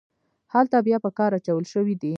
هلته 0.53 0.77
بیا 0.87 0.97
په 1.05 1.09
کار 1.17 1.31
اچول 1.37 1.65
شوي 1.73 1.95
دي. 2.01 2.09